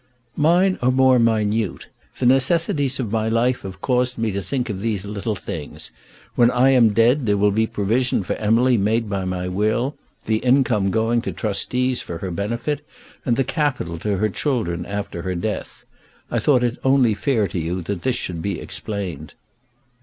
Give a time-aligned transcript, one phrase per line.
[0.35, 1.85] "Mine are more minute.
[2.17, 5.91] The necessities of my life have caused me to think of these little things.
[6.33, 9.95] When I am dead there will be provision for Emily made by my will,
[10.25, 12.83] the income going to trustees for her benefit,
[13.27, 15.85] and the capital to her children after her death.
[16.31, 19.35] I thought it only fair to you that this should be explained."